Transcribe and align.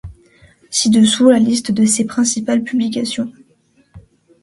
Ci-dessous 0.71 1.29
la 1.29 1.37
liste 1.37 1.71
de 1.71 1.85
ses 1.85 2.05
principales 2.07 2.63
publications. 2.63 3.31